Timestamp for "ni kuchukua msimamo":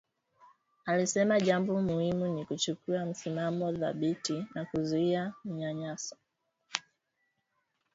2.27-3.73